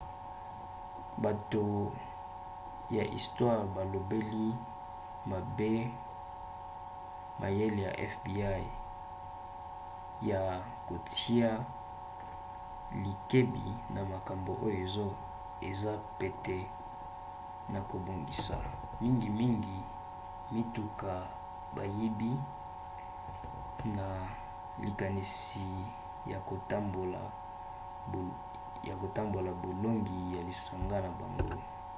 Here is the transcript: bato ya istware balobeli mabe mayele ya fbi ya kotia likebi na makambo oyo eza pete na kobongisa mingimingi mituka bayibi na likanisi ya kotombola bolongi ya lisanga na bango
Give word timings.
bato 1.23 1.65
ya 2.95 3.03
istware 3.17 3.63
balobeli 3.75 4.47
mabe 5.29 5.71
mayele 7.39 7.81
ya 7.87 7.93
fbi 8.11 8.33
ya 10.29 10.41
kotia 10.87 11.49
likebi 13.03 13.65
na 13.93 14.01
makambo 14.11 14.51
oyo 14.67 15.05
eza 15.69 15.93
pete 16.17 16.57
na 17.71 17.79
kobongisa 17.89 18.57
mingimingi 19.01 19.77
mituka 20.53 21.13
bayibi 21.75 22.31
na 23.95 24.05
likanisi 24.83 25.65
ya 26.25 26.39
kotombola 26.41 27.19
bolongi 29.63 30.19
ya 30.37 30.41
lisanga 30.49 30.97
na 31.05 31.09
bango 31.19 31.59